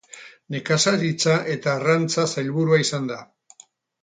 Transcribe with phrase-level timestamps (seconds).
[0.53, 3.21] Nekazaritza eta Arrantza sailburua izan da.